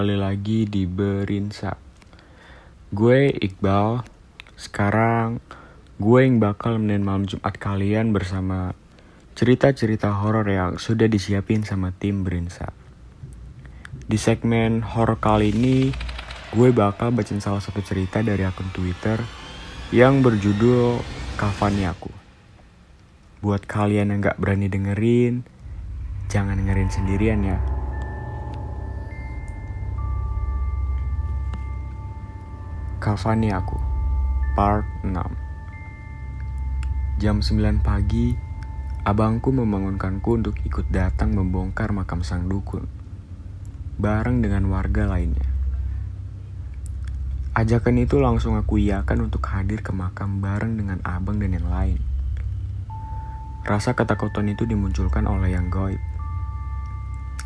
[0.00, 1.76] kembali lagi di Berinsa.
[2.88, 4.00] Gue Iqbal.
[4.56, 5.44] Sekarang
[6.00, 8.72] gue yang bakal menemukan malam Jumat kalian bersama
[9.36, 12.72] cerita-cerita horor yang sudah disiapin sama tim Berinsa.
[14.08, 15.92] Di segmen horor kali ini,
[16.56, 19.20] gue bakal bacain salah satu cerita dari akun Twitter
[19.92, 20.96] yang berjudul
[21.36, 22.08] Kafani Aku.
[23.44, 25.44] Buat kalian yang gak berani dengerin,
[26.32, 27.79] jangan dengerin sendirian ya.
[33.00, 33.80] Kafani Aku
[34.52, 35.16] Part 6
[37.16, 38.36] Jam 9 pagi,
[39.08, 42.84] abangku membangunkanku untuk ikut datang membongkar makam sang dukun,
[43.96, 45.48] bareng dengan warga lainnya.
[47.56, 52.04] Ajakan itu langsung aku iakan untuk hadir ke makam bareng dengan abang dan yang lain.
[53.64, 56.04] Rasa ketakutan itu dimunculkan oleh yang goib,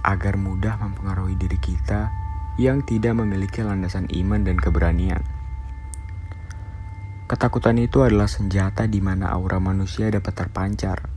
[0.03, 2.11] agar mudah mempengaruhi diri kita
[2.59, 5.23] yang tidak memiliki landasan iman dan keberanian.
[7.25, 11.09] Ketakutan itu adalah senjata di mana aura manusia dapat terpancar,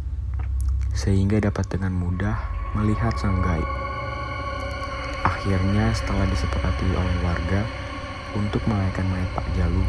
[0.95, 2.47] sehingga dapat dengan mudah
[2.79, 3.67] melihat sang gaib.
[5.27, 7.67] Akhirnya setelah disepakati oleh warga
[8.39, 9.83] untuk melayakkan mayat Pak Jalu,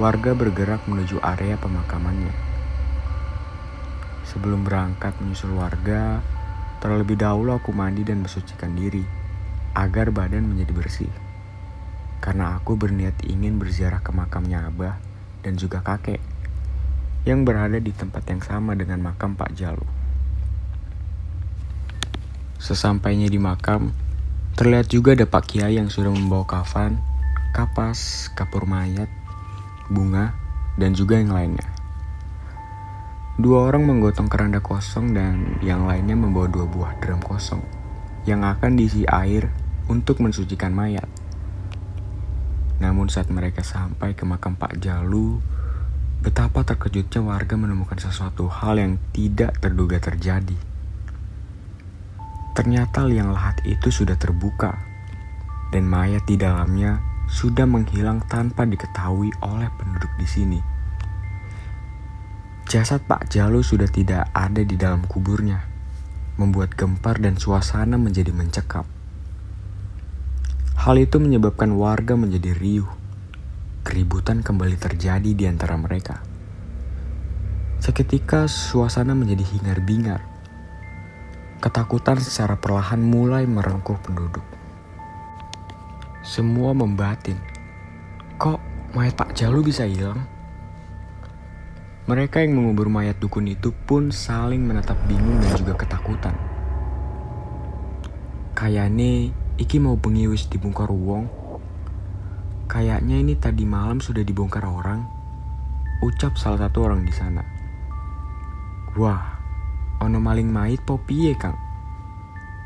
[0.00, 2.32] warga bergerak menuju area pemakamannya.
[4.24, 6.24] Sebelum berangkat menyusul warga,
[6.80, 9.04] terlebih dahulu aku mandi dan mensucikan diri
[9.76, 11.12] agar badan menjadi bersih.
[12.24, 15.15] Karena aku berniat ingin berziarah ke makamnya Abah
[15.46, 16.18] dan juga kakek
[17.22, 19.86] yang berada di tempat yang sama dengan makam Pak Jalu.
[22.58, 23.94] Sesampainya di makam,
[24.58, 26.98] terlihat juga ada Pak Kiai yang sudah membawa kafan,
[27.54, 29.06] kapas, kapur mayat,
[29.86, 30.34] bunga,
[30.74, 31.66] dan juga yang lainnya.
[33.38, 37.60] Dua orang menggotong keranda kosong dan yang lainnya membawa dua buah drum kosong
[38.26, 39.52] yang akan diisi air
[39.86, 41.06] untuk mensucikan mayat.
[43.06, 45.38] Namun saat mereka sampai ke makam Pak Jalu,
[46.26, 50.58] betapa terkejutnya warga menemukan sesuatu hal yang tidak terduga terjadi.
[52.50, 54.74] Ternyata liang lahat itu sudah terbuka,
[55.70, 56.98] dan mayat di dalamnya
[57.30, 60.58] sudah menghilang tanpa diketahui oleh penduduk di sini.
[62.66, 65.62] Jasad Pak Jalu sudah tidak ada di dalam kuburnya,
[66.42, 68.82] membuat gempar dan suasana menjadi mencekam.
[70.86, 72.95] Hal itu menyebabkan warga menjadi riuh.
[73.86, 76.18] Keributan kembali terjadi di antara mereka.
[77.78, 80.26] Seketika suasana menjadi hingar-bingar.
[81.62, 84.42] Ketakutan secara perlahan mulai merengkuh penduduk.
[86.26, 87.38] Semua membatin.
[88.34, 88.58] Kok
[88.98, 90.26] mayat Pak Jalu bisa hilang?
[92.10, 96.34] Mereka yang mengubur mayat dukun itu pun saling menatap bingung dan juga ketakutan.
[98.50, 101.45] Kayane Iki mau bengi wis dibongkar wong.
[102.66, 105.06] Kayaknya ini tadi malam sudah dibongkar orang.
[106.02, 107.46] Ucap salah satu orang di sana.
[108.98, 109.38] Wah,
[110.02, 111.54] ono maling mait po piye, Kang?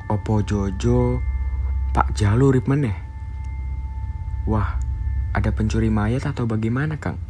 [0.09, 1.21] Opo Jojo
[1.93, 2.97] Pak Jalu rip meneh?
[4.49, 4.81] Wah,
[5.37, 7.21] ada pencuri mayat atau bagaimana, Kang?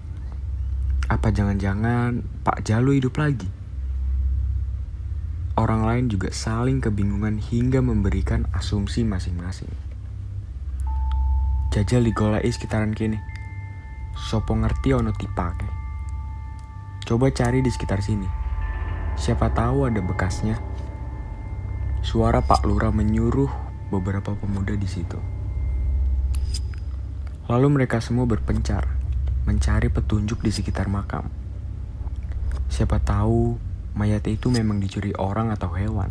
[1.10, 3.50] Apa jangan-jangan Pak Jalu hidup lagi?
[5.59, 9.89] Orang lain juga saling kebingungan hingga memberikan asumsi masing-masing.
[11.70, 13.14] Jajal digolai sekitaran kini.
[14.19, 15.70] Sopo ngerti ono tipake.
[17.06, 18.26] Coba cari di sekitar sini.
[19.14, 20.59] Siapa tahu ada bekasnya.
[22.03, 23.47] Suara Pak Lurah menyuruh
[23.86, 25.14] beberapa pemuda di situ.
[27.47, 28.91] Lalu mereka semua berpencar,
[29.47, 31.30] mencari petunjuk di sekitar makam.
[32.66, 33.62] Siapa tahu
[33.94, 36.10] mayat itu memang dicuri orang atau hewan.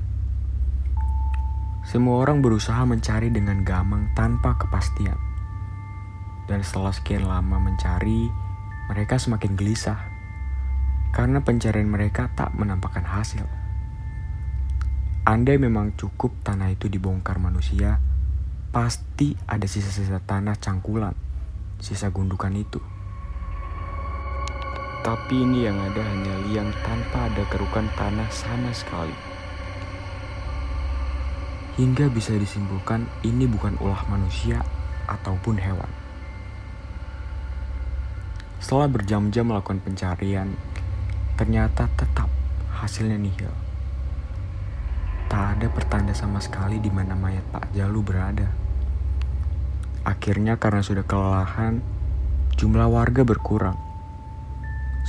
[1.84, 5.29] Semua orang berusaha mencari dengan gamang tanpa kepastian.
[6.50, 8.26] Dan setelah sekian lama mencari,
[8.90, 10.02] mereka semakin gelisah
[11.14, 13.46] karena pencarian mereka tak menampakkan hasil.
[15.30, 18.02] Andai memang cukup tanah itu dibongkar manusia,
[18.74, 21.14] pasti ada sisa-sisa tanah cangkulan,
[21.78, 22.82] sisa gundukan itu.
[25.06, 29.14] Tapi ini yang ada hanya liang tanpa ada kerukan tanah sama sekali.
[31.78, 34.66] Hingga bisa disimpulkan ini bukan ulah manusia
[35.06, 36.09] ataupun hewan.
[38.60, 40.56] Setelah berjam-jam melakukan pencarian,
[41.40, 42.28] ternyata tetap
[42.76, 43.52] hasilnya nihil.
[45.32, 48.52] Tak ada pertanda sama sekali di mana mayat Pak Jalu berada.
[50.04, 51.80] Akhirnya karena sudah kelelahan,
[52.60, 53.90] jumlah warga berkurang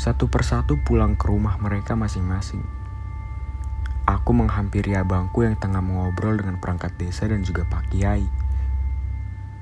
[0.01, 2.65] satu persatu pulang ke rumah mereka masing-masing.
[4.09, 8.25] Aku menghampiri abangku yang tengah mengobrol dengan perangkat desa dan juga Pak Kiai.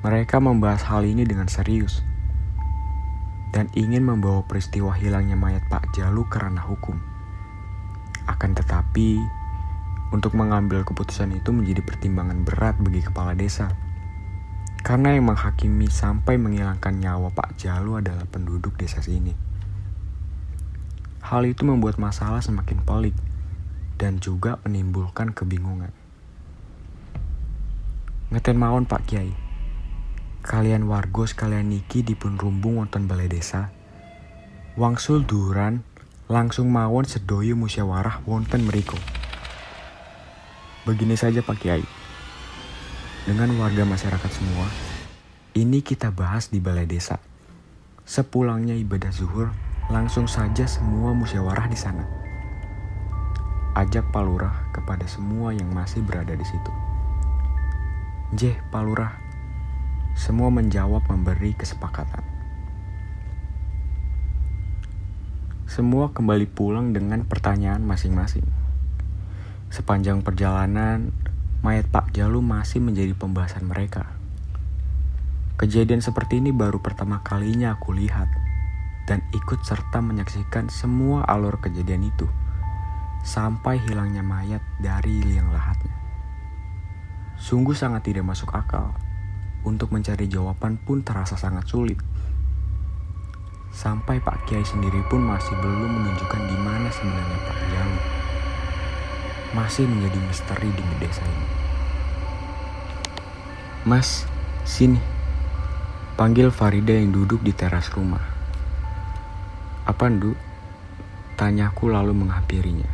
[0.06, 2.06] Mereka membahas hal ini dengan serius
[3.53, 7.00] dan ingin membawa peristiwa hilangnya mayat Pak Jalu ke ranah hukum.
[8.29, 9.17] Akan tetapi,
[10.12, 13.73] untuk mengambil keputusan itu menjadi pertimbangan berat bagi kepala desa.
[14.85, 19.33] Karena yang menghakimi sampai menghilangkan nyawa Pak Jalu adalah penduduk desa sini.
[21.25, 23.17] Hal itu membuat masalah semakin pelik
[24.00, 25.93] dan juga menimbulkan kebingungan.
[28.33, 29.48] Ngeten mawon Pak Kiai
[30.49, 33.69] kalian warga sekalian niki dipun rumbung wonten balai desa.
[34.81, 35.85] Wangsul duran
[36.25, 38.97] langsung mawon sedoyo musyawarah wonten meriko.
[40.89, 41.85] Begini saja Pak Kiai.
[43.29, 44.73] Dengan warga masyarakat semua,
[45.53, 47.21] ini kita bahas di balai desa.
[48.09, 49.53] Sepulangnya ibadah zuhur,
[49.93, 52.09] langsung saja semua musyawarah di sana.
[53.77, 56.73] Ajak Palurah kepada semua yang masih berada di situ.
[58.33, 59.28] Jeh, Palurah,
[60.19, 62.26] semua menjawab memberi kesepakatan.
[65.70, 68.43] Semua kembali pulang dengan pertanyaan masing-masing.
[69.70, 71.15] Sepanjang perjalanan,
[71.62, 74.11] mayat Pak Jalu masih menjadi pembahasan mereka.
[75.55, 78.26] Kejadian seperti ini baru pertama kalinya aku lihat
[79.06, 82.26] dan ikut serta menyaksikan semua alur kejadian itu
[83.23, 85.94] sampai hilangnya mayat dari liang lahatnya.
[87.38, 88.99] Sungguh sangat tidak masuk akal
[89.69, 92.00] untuk mencari jawaban pun terasa sangat sulit.
[93.69, 97.99] Sampai Pak Kiai sendiri pun masih belum menunjukkan di mana sebenarnya Pak Jalu.
[99.53, 101.49] Masih menjadi misteri di desa ini.
[103.87, 104.26] Mas,
[104.67, 104.99] sini.
[106.19, 108.21] Panggil Farida yang duduk di teras rumah.
[109.87, 110.35] Apa, Ndu?
[111.38, 112.91] Tanyaku lalu menghampirinya.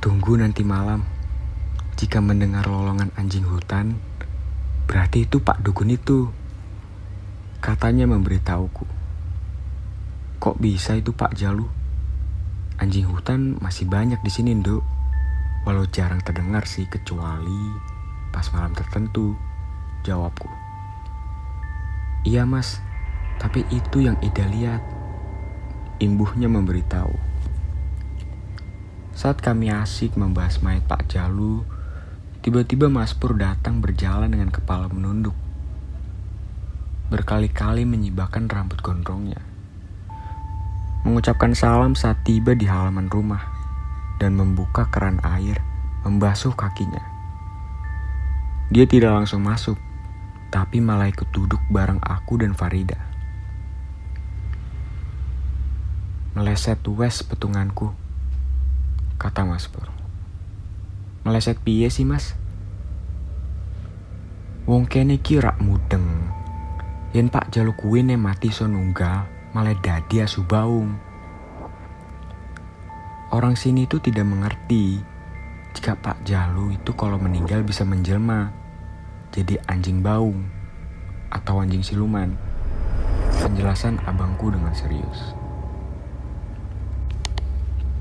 [0.00, 1.04] Tunggu nanti malam.
[2.00, 4.00] Jika mendengar lolongan anjing hutan,
[4.90, 6.26] Berarti itu Pak Dukun itu.
[7.62, 8.82] Katanya memberitahuku.
[10.42, 11.62] Kok bisa itu Pak Jalu?
[12.82, 14.82] Anjing hutan masih banyak di sini, Nduk.
[15.62, 17.70] Walau jarang terdengar sih kecuali
[18.34, 19.38] pas malam tertentu.
[20.02, 20.50] Jawabku.
[22.26, 22.82] Iya, Mas.
[23.38, 24.82] Tapi itu yang Ida lihat.
[26.02, 27.14] Imbuhnya memberitahu.
[29.14, 31.62] Saat kami asik membahas mayat Pak Jalu,
[32.40, 35.36] Tiba-tiba Mas Pur datang berjalan dengan kepala menunduk.
[37.12, 39.44] Berkali-kali menyibakkan rambut gondrongnya.
[41.04, 43.44] Mengucapkan salam saat tiba di halaman rumah
[44.16, 45.60] dan membuka keran air
[46.00, 47.04] membasuh kakinya.
[48.72, 49.76] Dia tidak langsung masuk,
[50.48, 52.96] tapi malah ikut duduk bareng aku dan Farida.
[56.32, 57.92] Meleset wes petunganku,
[59.20, 59.99] kata Mas Pur.
[61.30, 62.34] Meleset piye sih mas?
[64.66, 66.26] Wong kene kira mudeng.
[67.14, 70.98] Yen Pak Jalu kuwi ne mati so nunggal, malah dadi asu baung.
[73.30, 74.98] Orang sini itu tidak mengerti
[75.70, 78.50] jika Pak Jalu itu kalau meninggal bisa menjelma
[79.30, 80.50] jadi anjing baung
[81.30, 82.34] atau anjing siluman.
[83.38, 85.38] Penjelasan abangku dengan serius.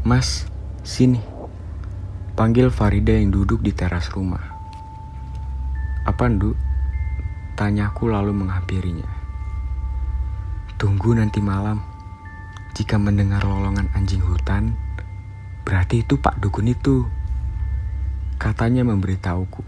[0.02, 0.50] Mas,
[0.82, 1.39] sini.
[2.40, 4.40] Panggil Farida yang duduk di teras rumah.
[6.08, 6.56] Apa, Ndu?
[7.60, 9.12] Tanyaku lalu menghampirinya.
[10.80, 11.84] Tunggu nanti malam.
[12.80, 14.72] Jika mendengar lolongan anjing hutan,
[15.68, 17.04] berarti itu Pak Dukun itu.
[18.40, 19.64] Katanya memberitahuku.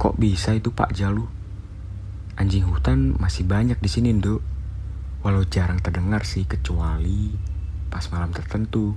[0.00, 1.28] Kok bisa itu Pak Jalu?
[2.40, 4.40] Anjing hutan masih banyak di sini, Nduk.
[5.20, 7.28] Walau jarang terdengar sih kecuali
[7.92, 8.96] pas malam tertentu.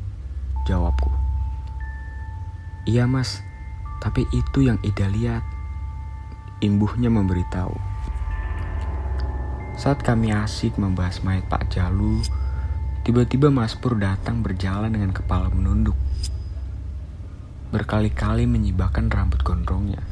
[0.64, 1.23] Jawabku.
[2.84, 3.40] Iya mas,
[4.04, 5.48] tapi itu yang Ida lihat.
[6.60, 7.72] Imbuhnya memberitahu.
[9.80, 12.20] Saat kami asik membahas mayat Pak Jalu,
[13.08, 15.96] tiba-tiba Mas Pur datang berjalan dengan kepala menunduk.
[17.72, 20.04] Berkali-kali menyibakkan rambut gondrongnya.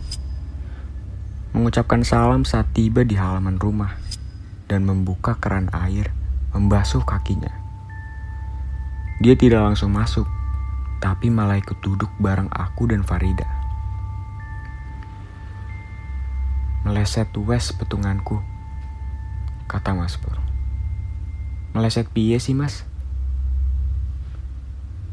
[1.51, 3.99] Mengucapkan salam saat tiba di halaman rumah
[4.71, 6.15] dan membuka keran air
[6.55, 7.51] membasuh kakinya.
[9.19, 10.25] Dia tidak langsung masuk,
[11.01, 13.49] tapi malah ikut duduk bareng aku dan Farida.
[16.85, 18.37] Meleset wes petunganku,
[19.65, 20.37] kata Mas Pur.
[21.73, 22.85] Meleset piye sih mas?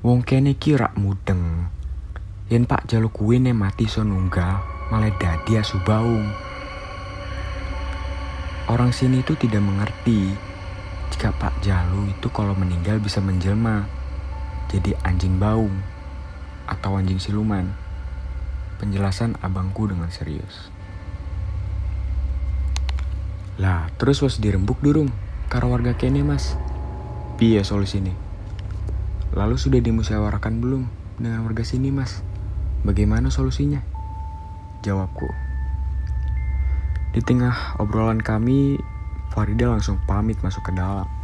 [0.04, 1.73] Wong kene kira mudeng.
[2.52, 4.61] Yen Pak Jaluk kuwi mati so nunggal,
[4.92, 6.28] malah dadi asu baung.
[8.68, 10.37] Orang sini itu tidak mengerti
[11.09, 13.98] jika Pak Jalu itu kalau meninggal bisa menjelma
[14.69, 15.81] jadi anjing baung
[16.69, 17.73] atau anjing siluman.
[18.79, 20.71] Penjelasan abangku dengan serius.
[23.59, 25.11] Lah, terus was dirembuk durung
[25.51, 26.55] karo warga kene, Mas.
[27.41, 28.15] Piye solusi ini?
[29.35, 30.87] Lalu sudah dimusyawarahkan belum
[31.19, 32.23] dengan warga sini, Mas?
[32.87, 33.83] Bagaimana solusinya?
[34.87, 35.27] Jawabku.
[37.11, 38.79] Di tengah obrolan kami,
[39.35, 41.18] Farida langsung pamit masuk ke dalam.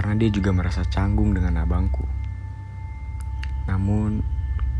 [0.00, 2.08] Karena dia juga merasa canggung dengan abangku.
[3.68, 4.24] Namun,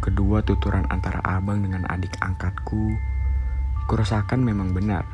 [0.01, 2.97] kedua tuturan antara abang dengan adik angkatku,
[3.85, 5.05] kurasakan memang benar.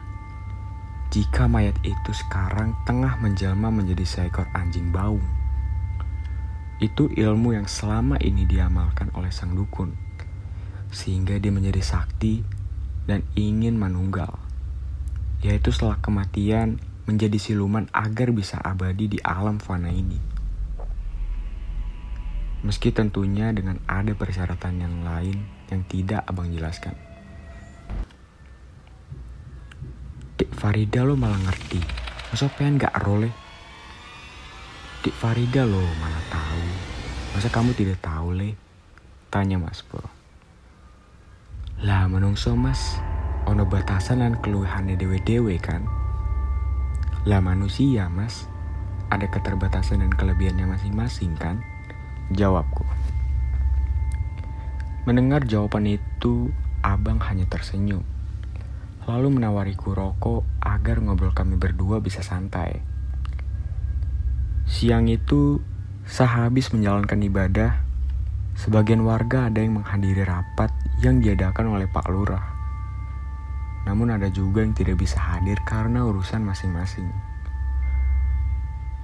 [1.11, 5.27] Jika mayat itu sekarang tengah menjelma menjadi seekor anjing baung.
[6.79, 9.91] Itu ilmu yang selama ini diamalkan oleh sang dukun.
[10.95, 12.47] Sehingga dia menjadi sakti
[13.11, 14.39] dan ingin menunggal.
[15.43, 20.19] Yaitu setelah kematian menjadi siluman agar bisa abadi di alam fana ini.
[22.67, 26.99] Meski tentunya dengan ada persyaratan yang lain yang tidak abang jelaskan.
[30.37, 31.79] Dik Farida lo malah ngerti.
[32.35, 33.31] Masa pengen gak role?
[35.07, 36.65] Dik Farida lo malah tahu.
[37.39, 38.59] Masa kamu tidak tahu le?
[39.31, 40.03] Tanya Mas Pur.
[41.85, 42.97] Lah menungso mas,
[43.45, 46.06] ono batasan dan keluhannya dewe-dewe kan?
[47.27, 48.47] Lah manusia mas,
[49.11, 51.59] ada keterbatasan dan kelebihannya masing-masing kan?
[52.31, 52.87] Jawabku.
[55.11, 56.55] Mendengar jawaban itu,
[56.87, 58.07] abang hanya tersenyum.
[59.11, 62.79] Lalu menawariku rokok agar ngobrol kami berdua bisa santai.
[64.71, 65.59] Siang itu,
[66.07, 67.83] sehabis menjalankan ibadah,
[68.55, 70.71] sebagian warga ada yang menghadiri rapat
[71.03, 72.56] yang diadakan oleh Pak Lurah.
[73.87, 77.07] Namun ada juga yang tidak bisa hadir karena urusan masing-masing.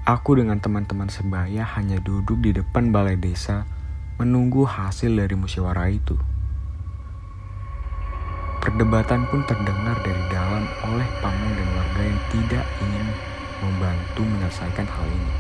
[0.03, 3.63] Aku dengan teman-teman sebaya hanya duduk di depan balai desa
[4.19, 6.19] menunggu hasil dari musyawarah itu.
[8.59, 13.07] Perdebatan pun terdengar dari dalam oleh pamong dan warga yang tidak ingin
[13.63, 15.35] membantu menyelesaikan hal ini.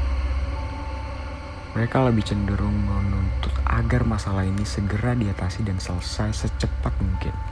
[1.74, 7.51] Mereka lebih cenderung menuntut agar masalah ini segera diatasi dan selesai secepat mungkin.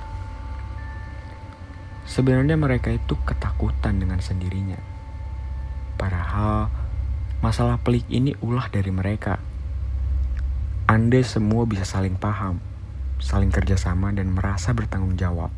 [2.11, 4.83] Sebenarnya mereka itu ketakutan dengan sendirinya.
[5.95, 6.67] Padahal
[7.40, 9.40] Masalah pelik ini ulah dari mereka.
[10.85, 12.61] Anda semua bisa saling paham,
[13.17, 15.49] saling kerjasama, dan merasa bertanggung jawab.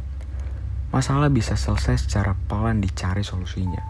[0.94, 3.82] Masalah bisa selesai secara pelan dicari solusinya.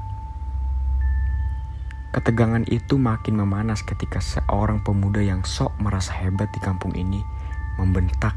[2.16, 7.20] Ketegangan itu makin memanas ketika seorang pemuda yang sok merasa hebat di kampung ini
[7.76, 8.32] membentak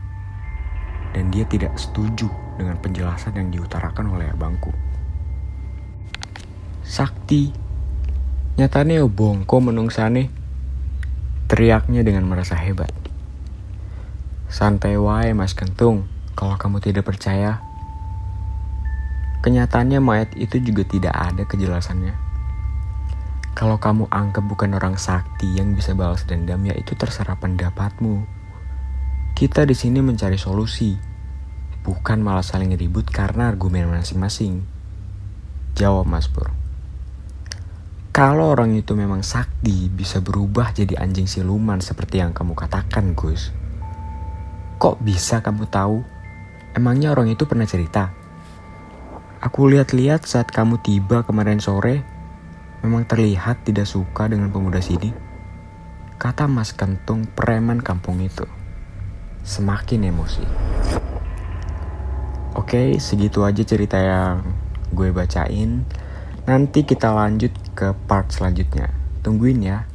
[1.15, 4.71] dan dia tidak setuju dengan penjelasan yang diutarakan oleh abangku.
[6.85, 7.65] Sakti
[8.55, 10.31] Nyatanya yo bongko menungsane.
[11.51, 12.87] Teriaknya dengan merasa hebat.
[14.47, 16.07] Santai wae mas kentung,
[16.39, 17.59] kalau kamu tidak percaya.
[19.43, 22.15] Kenyataannya mayat itu juga tidak ada kejelasannya.
[23.59, 28.23] Kalau kamu anggap bukan orang sakti yang bisa balas dendam, ya itu terserah pendapatmu.
[29.35, 30.95] Kita di sini mencari solusi,
[31.85, 34.65] bukan malah saling ribut karena argumen masing-masing.
[35.77, 36.49] Jawab Mas Pur.
[38.09, 43.53] Kalau orang itu memang sakti, bisa berubah jadi anjing siluman seperti yang kamu katakan, Gus.
[44.81, 46.01] Kok bisa kamu tahu?
[46.73, 48.15] Emangnya orang itu pernah cerita?
[49.43, 52.01] Aku lihat-lihat saat kamu tiba kemarin sore,
[52.81, 55.11] memang terlihat tidak suka dengan pemuda sini.
[56.15, 58.47] Kata Mas Kentung preman kampung itu.
[59.43, 60.74] Semakin emosi.
[62.65, 64.41] Oke, segitu aja cerita yang
[64.89, 65.85] gue bacain.
[66.49, 68.89] Nanti kita lanjut ke part selanjutnya.
[69.21, 69.85] Tungguin ya.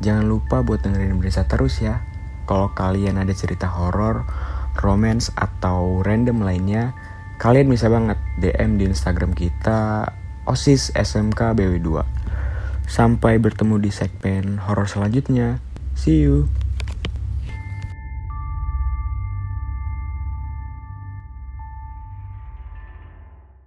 [0.00, 2.00] Jangan lupa buat dengerin berita terus ya.
[2.48, 4.24] Kalau kalian ada cerita horor,
[4.80, 6.96] romance atau random lainnya,
[7.36, 10.08] kalian bisa banget DM di Instagram kita
[10.48, 12.00] OSIS SMK BW2.
[12.88, 15.60] Sampai bertemu di segmen horor selanjutnya.
[15.92, 16.48] See you.